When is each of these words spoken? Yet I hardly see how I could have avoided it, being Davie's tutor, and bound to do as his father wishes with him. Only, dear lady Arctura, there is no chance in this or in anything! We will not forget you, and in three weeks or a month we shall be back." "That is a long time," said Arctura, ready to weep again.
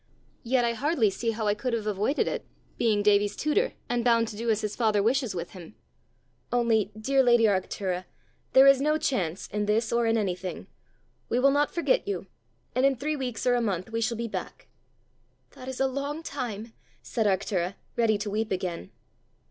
Yet 0.41 0.65
I 0.65 0.73
hardly 0.73 1.11
see 1.11 1.29
how 1.29 1.45
I 1.45 1.53
could 1.53 1.73
have 1.73 1.85
avoided 1.85 2.27
it, 2.27 2.43
being 2.75 3.03
Davie's 3.03 3.35
tutor, 3.35 3.73
and 3.87 4.03
bound 4.03 4.27
to 4.29 4.35
do 4.35 4.49
as 4.49 4.61
his 4.61 4.75
father 4.75 5.03
wishes 5.03 5.35
with 5.35 5.51
him. 5.51 5.75
Only, 6.51 6.91
dear 6.99 7.21
lady 7.21 7.43
Arctura, 7.43 8.05
there 8.53 8.65
is 8.65 8.81
no 8.81 8.97
chance 8.97 9.45
in 9.49 9.67
this 9.67 9.93
or 9.93 10.07
in 10.07 10.17
anything! 10.17 10.65
We 11.29 11.37
will 11.37 11.51
not 11.51 11.69
forget 11.71 12.07
you, 12.07 12.25
and 12.73 12.83
in 12.83 12.95
three 12.95 13.15
weeks 13.15 13.45
or 13.45 13.53
a 13.53 13.61
month 13.61 13.91
we 13.91 14.01
shall 14.01 14.17
be 14.17 14.27
back." 14.27 14.67
"That 15.51 15.67
is 15.67 15.79
a 15.79 15.85
long 15.85 16.23
time," 16.23 16.73
said 17.03 17.27
Arctura, 17.27 17.75
ready 17.95 18.17
to 18.17 18.29
weep 18.31 18.51
again. 18.51 18.89